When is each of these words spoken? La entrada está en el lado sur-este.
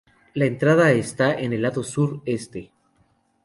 La 0.33 0.45
entrada 0.45 0.91
está 0.93 1.39
en 1.39 1.53
el 1.53 1.61
lado 1.61 1.83
sur-este. 1.83 2.71